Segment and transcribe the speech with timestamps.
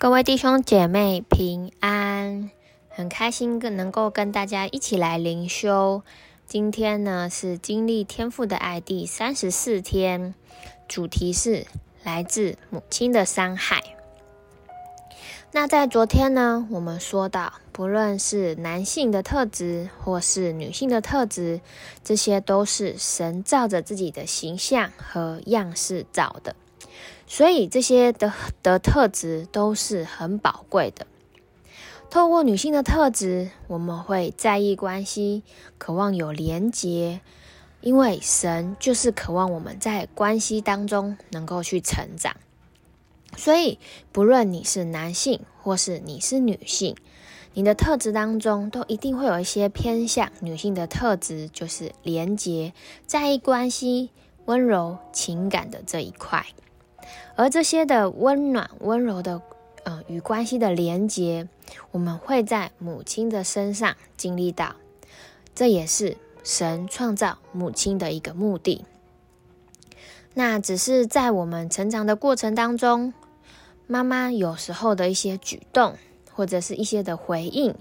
[0.00, 2.52] 各位弟兄姐妹平安，
[2.88, 6.02] 很开心跟能够跟大家一起来灵修。
[6.46, 10.36] 今天呢是经历天赋的爱第三十四天，
[10.86, 11.66] 主题是
[12.04, 13.82] 来自母亲的伤害。
[15.50, 21.60] 那在昨天呢，我们说到，不论是男性的特质或是女性的特质，
[22.04, 26.54] 这些都是神照着自己的形象和样式造的。
[27.28, 28.32] 所以这些的
[28.62, 31.06] 的特质都是很宝贵的。
[32.10, 35.42] 透过女性的特质，我们会在意关系，
[35.76, 37.20] 渴望有连结，
[37.82, 42.34] 因为神就是渴望我们在关系当中能够去成长。
[43.36, 43.78] 所以，
[44.10, 46.96] 不论你是男性或是你是女性，
[47.52, 52.72] 你的特质当中都一定会有一些偏向女性的特质，就是连结、
[53.06, 54.08] 在意关系、
[54.46, 56.46] 温柔情感的这一块。
[57.36, 59.40] 而这些的温暖、温柔的，
[59.84, 61.48] 呃，与关系的连结，
[61.90, 64.76] 我们会在母亲的身上经历到。
[65.54, 68.84] 这也是神创造母亲的一个目的。
[70.34, 73.12] 那只是在我们成长的过程当中，
[73.86, 75.96] 妈妈有时候的一些举动，
[76.32, 77.74] 或者是一些的回应，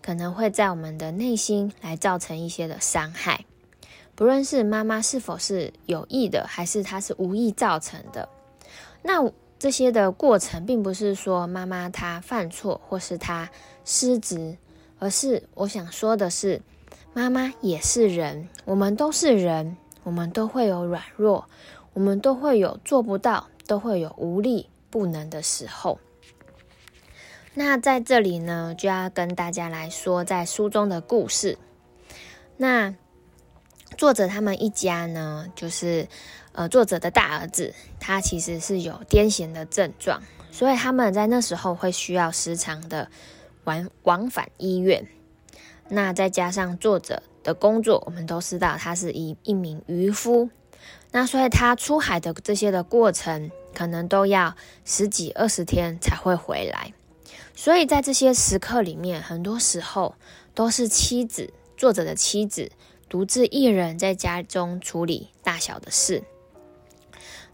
[0.00, 3.44] 可能会在我们的内心来造成一些的伤害。
[4.14, 8.28] 不论是妈妈是否是有意的，还是她是无意造成的。
[9.06, 13.50] 那这些的过程，并不是说妈妈她犯错或是她
[13.84, 14.56] 失职，
[14.98, 16.62] 而是我想说的是，
[17.12, 21.46] 妈妈也是人，我们都是人，我们都会有软弱，
[21.92, 26.00] 我们都会有做不到，都会有无力不能的时候。
[27.52, 31.58] 那在这里呢，就要跟大家来说在书中的故事。
[32.56, 32.94] 那
[33.98, 36.08] 作者他们一家呢，就是。
[36.54, 43.10] 呃，作者的大儿子，他其实是有癫痫的症状，所以他们在那时候会需要时常的
[43.64, 45.08] 往往返医院。
[45.88, 50.48] 那再加上作者的工作，我们都知道他是一一名渔夫，
[51.10, 56.94] 那所以他出海的这些的过程，可能都要十几二十天才会回来。
[57.56, 60.14] 所以在这些时刻里面，很多时候
[60.54, 62.70] 都是妻子，作者的妻子
[63.08, 66.22] 独自一人在家中处理大小的事。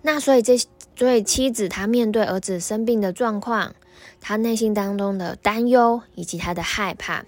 [0.03, 0.57] 那所以这
[0.97, 3.75] 所以妻子她面对儿子生病的状况，
[4.21, 7.25] 她内心当中的担忧以及她的害怕，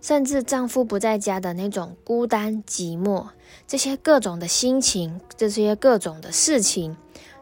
[0.00, 3.28] 甚至丈夫不在家的那种孤单寂寞，
[3.66, 6.96] 这些各种的心情，这些各种的事情，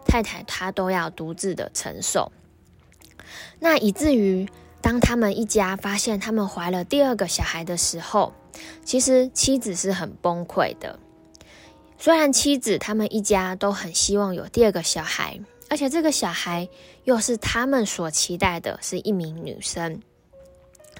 [0.06, 2.30] 太太她都要独自的承受。
[3.58, 4.48] 那以至于
[4.80, 8.32] 当他们一家发现他们怀了第二个小孩的时候，
[8.84, 10.98] 其实妻子是很崩溃的。
[12.04, 16.68] 虽然妻子他们一家都很希望有第二个小孩，而且这个小孩
[17.04, 19.98] 又是他们所期待的，是一名女生。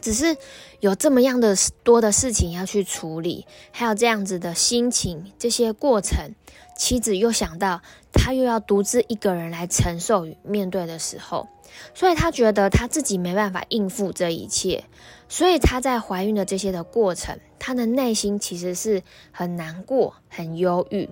[0.05, 0.37] 只是
[0.81, 6.35] 有这么样的多的事情要去处理，还有这样子的心情，这些过程，
[6.77, 7.81] 妻子又想到
[8.13, 11.49] 她又要独自一个人来承受与面对的时候，
[11.95, 14.85] 所以她觉得她自己没办法应付这一切，
[15.27, 21.09] 所以她在怀孕的这些的过程，她的内心其实是很难过、很忧郁。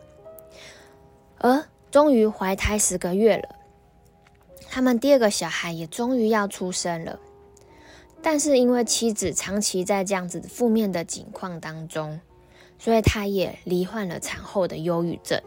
[1.39, 3.49] 而终于怀胎十个月了，
[4.69, 7.19] 他们第二个小孩也终于要出生了。
[8.23, 12.21] 但是因为妻子长期在这样子负面的境况当中，
[12.79, 15.43] 所以他也罹患了产后的忧郁症。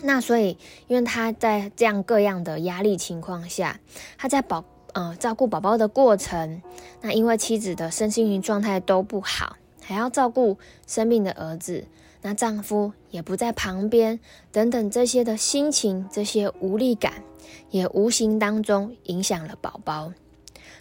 [0.00, 3.80] 那所以，因为他在这样各样的压力情况下，
[4.16, 6.62] 他在保呃照顾宝宝的过程，
[7.00, 11.84] 那因为妻子的身心灵状态都不好，还要照顾生病的儿子，
[12.22, 14.20] 那丈夫也不在旁边，
[14.52, 17.24] 等等这些的心情，这些无力感，
[17.70, 20.12] 也无形当中影响了宝宝。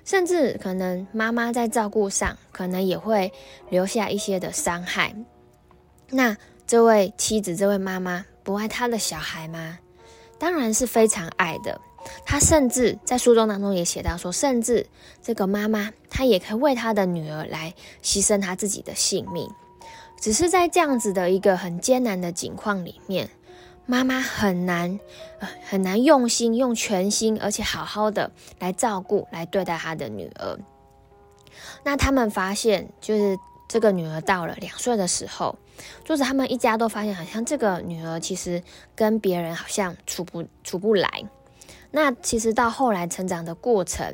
[0.08, 3.30] 甚至可能妈妈在照顾上，可能也会
[3.70, 5.14] 留下一些的伤害。
[6.10, 9.78] 那这位妻子，这位妈妈不爱她的小孩吗？
[10.40, 11.82] 当然是非常爱的。
[12.26, 14.88] 她甚至在书中当中也写到说，甚至
[15.22, 19.46] 这个妈妈她也可以为她的女儿来牺牲她自己的性命。
[20.22, 23.30] 只是在这样子的一个很艰难的境况里面。
[23.90, 25.00] 妈妈很难，
[25.64, 28.30] 很难用心、用全心，而且好好的
[28.60, 30.60] 来照顾、来对待她的女儿。
[31.84, 33.40] 那他们发现，就是
[33.70, 35.56] 这个女儿到了两岁的时候，
[36.04, 38.62] 就是他们一家都发现，好像这个女儿其实
[38.94, 41.24] 跟别人好像处不处不来。
[41.92, 44.14] 那其实到后来成长的过程，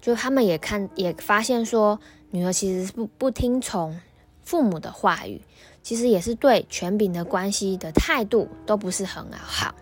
[0.00, 2.00] 就他们也看也发现说，
[2.30, 4.00] 女儿其实是不不听从
[4.42, 5.40] 父母的话语。
[5.88, 9.74] 其实也是对权柄的关系的态度都不是很好。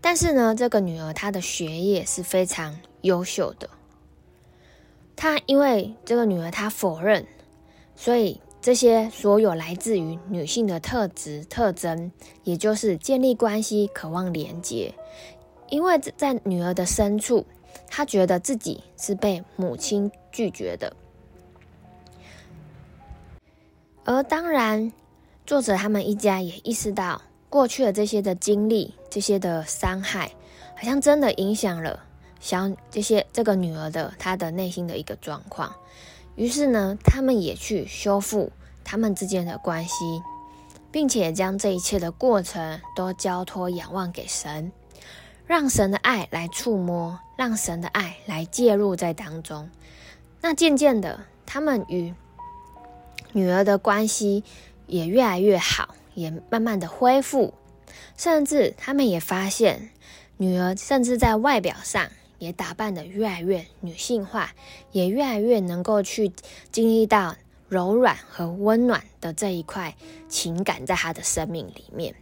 [0.00, 3.70] 但是呢，这个女儿她的学业是非常优秀的。
[5.14, 7.24] 她因为这个女儿她否认，
[7.94, 12.10] 所以这些所有来自于女性的特质特征，
[12.42, 14.92] 也就是建立关系、渴望连接，
[15.70, 17.46] 因为在女儿的深处，
[17.88, 20.92] 她觉得自己是被母亲拒绝的。
[24.08, 24.92] 而当然，
[25.44, 27.20] 作者他们一家也意识到，
[27.50, 30.30] 过去的这些的经历、这些的伤害，
[30.76, 32.04] 好像真的影响了
[32.38, 35.74] 小这些这个女儿的她的内心的一个状况。
[36.36, 38.52] 于是呢，他们也去修复
[38.84, 40.22] 他们之间的关系，
[40.92, 44.70] 并且将这一切的过程都交托仰望给神，
[45.46, 49.68] 让神的爱来触摸，让神的爱来介入在当中。
[50.40, 52.14] 那渐渐的，他们与
[53.32, 54.44] 女儿的关系
[54.86, 57.54] 也越来越好，也慢慢的恢复，
[58.16, 59.90] 甚至他们也发现，
[60.36, 62.08] 女儿甚至在外表上
[62.38, 64.52] 也打扮的越来越女性化，
[64.92, 66.32] 也越来越能够去
[66.70, 67.36] 经历到
[67.68, 69.94] 柔软和温暖的这一块
[70.28, 72.14] 情感，在她的生命里面。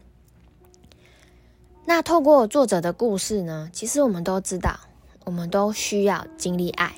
[1.86, 4.80] 那透过作者的故事呢，其实我们都知道，
[5.24, 6.94] 我们都需要经历爱，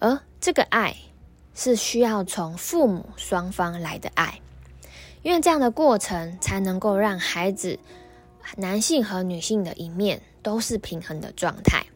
[0.00, 0.96] 而这个爱。
[1.54, 4.40] 是需要从父母双方来的爱，
[5.22, 7.78] 因为这样的过程才能够让孩子，
[8.56, 11.86] 男性和女性的一面都是平衡的状态，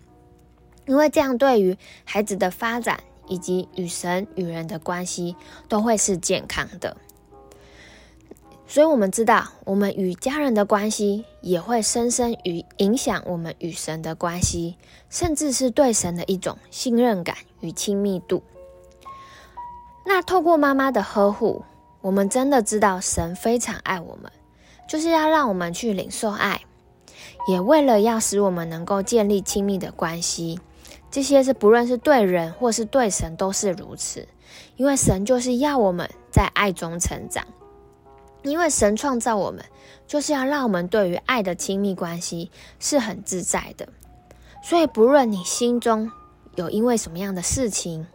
[0.87, 5.37] 因为这样对于孩子的发展以及与神与人的关系
[5.69, 6.97] 都会是健康的。
[8.71, 14.77] 所以，我们知道，我们与家人的关系也会深深与影响我们与神的关系，
[15.09, 18.43] 甚至是对神的一种信任感与亲密度。
[20.09, 21.63] 那透过妈妈的呵护，
[22.01, 24.33] 我们真的知道神非常爱我们，
[24.89, 26.63] 就是要让我们去领受爱，
[27.47, 30.59] 也为了要使我们能够建立亲密的关系。
[31.11, 34.27] 这些是不论是对人或是对神都是如此，
[34.77, 37.45] 因为神就是要我们在爱中成长。
[38.45, 39.63] 因为神创造我们，
[40.07, 43.87] 就是要让我们对于爱的亲密关系是很自在的。
[44.63, 46.11] 所以不论你心中
[46.55, 48.07] 有因为什么样的事情，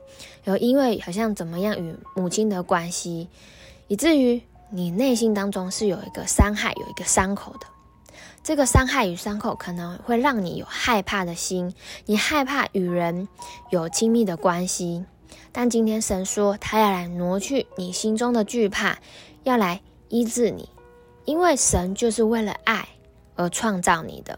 [0.45, 3.30] 有因为好像怎么样与母亲的关系，
[3.88, 7.68] 以至于你内心当中是有一个伤害，有一个伤口的。
[8.44, 11.74] 这个伤害与伤口可能会让你有害怕的心，
[12.06, 13.30] 你害怕与人
[13.69, 15.06] 有亲密的关系。
[15.54, 18.98] 但今天神说，他要来挪去你心中的惧怕，
[19.44, 20.68] 要来医治你，
[21.24, 22.86] 因为神就是为了爱
[23.36, 24.38] 而创造你的。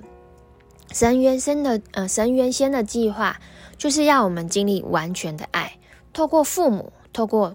[0.92, 3.40] 神原先的呃，神原先的计划
[3.78, 5.78] 就是要我们经历完全的爱。
[6.16, 7.54] 透过父母，透过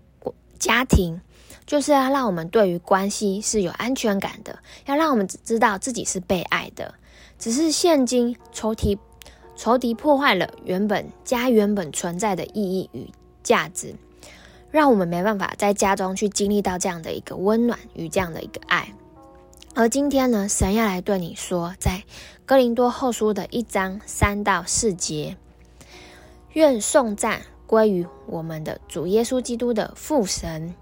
[0.58, 1.18] 家庭，
[1.64, 6.94] 就是要让我们对于关系是有安全感的，要让我们知道自己是被爱的。
[7.38, 8.98] 只是现今仇敌，
[9.56, 13.10] 仇敌破坏了原本家原本存在的意义与
[13.42, 13.94] 价值，
[14.70, 18.92] 让我们没办法在家中去经历到这样的一个温暖与这样的一个爱。
[19.74, 22.04] 而今天呢，神要来对你说，在
[22.44, 25.38] 哥林多后书的一章三到四节，
[26.52, 27.40] 愿颂赞。
[27.70, 30.75] 归于我们的主耶稣基督的父神，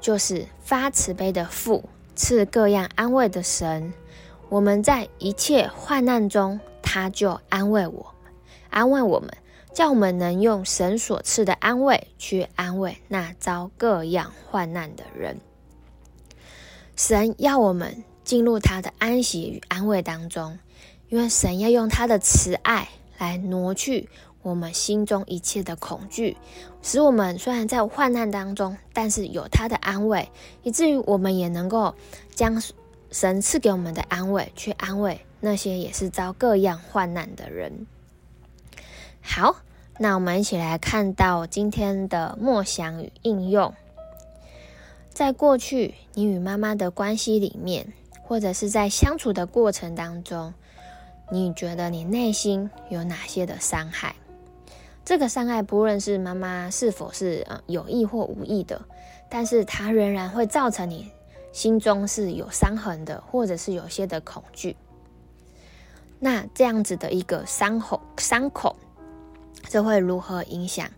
[0.00, 1.82] 就是发慈悲的父，
[2.14, 3.92] 赐各样安慰的神。
[4.48, 8.32] 我们在一切患难中，他就安慰我们，
[8.70, 9.28] 安慰我们，
[9.74, 15.40] 叫我们能用神所赐的安慰去安慰那遭各样患难的人。
[16.94, 20.60] 神要我们进入他的安息与安慰当中，
[21.08, 22.88] 因为神要用他的慈爱
[23.18, 24.08] 来挪去。
[24.46, 26.36] 我们心中一切的恐惧，
[26.80, 30.30] 使我们虽然在患难当中，但是有他的安慰，
[30.62, 31.96] 以至于我们也能够
[32.32, 32.62] 将
[33.10, 37.88] 神赐给我们的安慰去安慰那些也是遭各样患难的人。
[39.20, 39.56] 好，
[39.98, 43.74] 那我们一起来看到今天的默想与应用。
[45.12, 50.54] 在过去你与妈妈的关系里面，或者是在相处的过程当中，
[51.32, 54.14] 你觉得你内心有哪些的伤害？
[55.06, 58.82] 这个伤害，不论是妈妈是否是呃有意或无意的，
[59.30, 61.12] 但是它仍然会造成你
[61.52, 64.76] 心中是有伤痕的，或者是有些的恐惧。
[66.18, 68.74] 那这样子的一个伤口，伤口，
[69.68, 70.90] 这会如何影响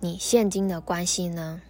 [0.00, 1.60] 你现今的关系呢？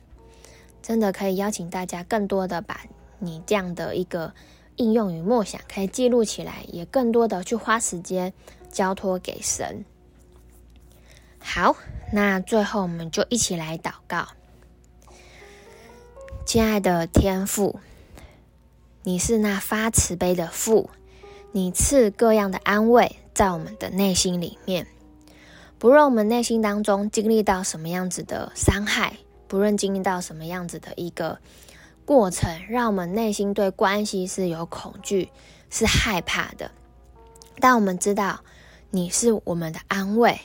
[0.80, 2.86] 真的可以邀请大家更多的把
[3.18, 4.32] 你这样的一个
[4.76, 8.32] 应用与默想，可以记录起来，也更多的去花时间
[8.70, 9.84] 交托给神。
[11.42, 11.76] 好，
[12.12, 14.28] 那最后我们就一起来祷告。
[16.46, 17.78] 亲爱的天父，
[19.02, 20.90] 你是那发慈悲的父，
[21.52, 24.86] 你赐各样的安慰在我们的内心里面。
[25.78, 31.38] 不论我们内心当中经历到什么样子的伤害，不论经历到什么样子的一个
[32.04, 35.30] 过程，让我们内心对关系是有恐惧、
[35.70, 36.70] 是害怕的。
[37.58, 38.40] 但我们知道，
[38.90, 40.40] 你是我们的安慰，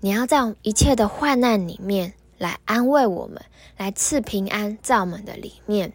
[0.00, 3.42] 你要在一切的患难里面来安慰我们，
[3.76, 5.92] 来赐平安在我们的里面，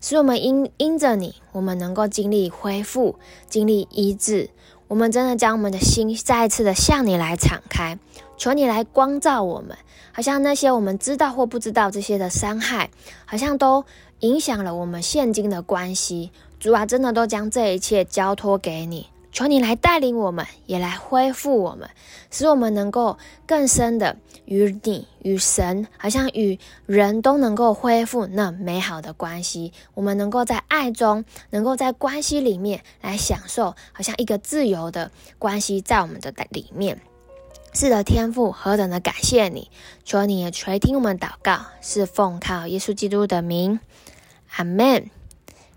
[0.00, 3.16] 使我们因因着你，我们能够经历恢复、
[3.48, 4.50] 经历医治。
[4.86, 7.98] 我们真的将我们的心再一次的向你来敞开，
[8.36, 9.76] 求你来光照我们，
[10.12, 12.90] 好像那些我们知道或不知道这些的伤害，
[13.24, 13.84] 好像都
[14.20, 16.30] 影响了我们现今的关系。
[16.60, 19.08] 主啊，真的都将这一切交托给你。
[19.32, 21.88] 求你来带领我们，也来恢复我们，
[22.30, 29.72] 使我们能够更深的与你、与神，好像与人都能够恢复那美好的关系。
[29.94, 37.00] 我们能够在爱中，能够在关系里面来享受，好像一个自由的关系在我们的里面。
[37.72, 39.70] 是的，天父，何等的感谢你！
[40.04, 43.78] 求你也垂听我们祷告，是奉靠耶稣基督的名，
[44.56, 45.08] 阿门。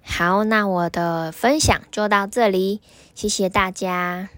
[0.04, 2.82] 好，那我的分享就到这里，
[3.16, 4.30] 谢谢大家。